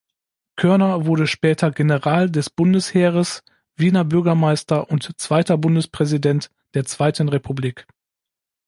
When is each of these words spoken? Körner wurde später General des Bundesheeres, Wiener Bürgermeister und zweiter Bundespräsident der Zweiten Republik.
Körner 0.55 1.05
wurde 1.05 1.27
später 1.27 1.69
General 1.69 2.27
des 2.27 2.49
Bundesheeres, 2.49 3.43
Wiener 3.75 4.03
Bürgermeister 4.03 4.89
und 4.89 5.11
zweiter 5.19 5.59
Bundespräsident 5.59 6.49
der 6.73 6.85
Zweiten 6.85 7.29
Republik. 7.29 7.85